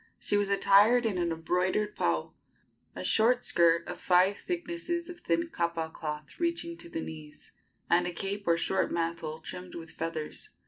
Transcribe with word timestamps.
She 0.17 0.35
was 0.35 0.49
attired 0.49 1.05
in 1.05 1.19
an 1.19 1.31
embroidered 1.31 1.95
pau 1.95 2.33
a 2.95 3.03
short 3.03 3.45
skirt 3.45 3.87
of 3.87 4.01
five 4.01 4.35
thicknesses 4.35 5.09
of 5.09 5.19
thin 5.19 5.49
kapa 5.49 5.91
cloth 5.93 6.39
reaching 6.39 6.75
to 6.77 6.89
the 6.89 7.01
knees 7.01 7.51
and 7.87 8.07
a 8.07 8.11
cape 8.11 8.47
or 8.47 8.57
short 8.57 8.91
mantle 8.91 9.41
trimmed 9.41 9.75
with 9.75 9.91
feathers. 9.91 10.49